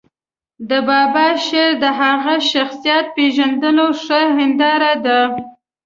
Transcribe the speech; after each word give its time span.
د 0.69 0.71
بابا 0.89 1.27
شعر 1.45 1.71
د 1.83 1.85
هغه 2.01 2.35
شخصیت 2.51 3.05
پېژندلو 3.15 3.87
ښه 4.03 4.21
هنداره 4.37 4.93
ده. 5.05 5.19